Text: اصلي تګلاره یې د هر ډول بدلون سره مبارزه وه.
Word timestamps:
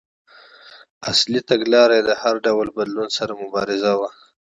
اصلي 1.11 1.41
تګلاره 1.49 1.93
یې 1.97 2.03
د 2.09 2.11
هر 2.21 2.35
ډول 2.45 2.67
بدلون 2.77 3.07
سره 3.17 3.31
مبارزه 3.43 3.91
وه. 3.99 4.09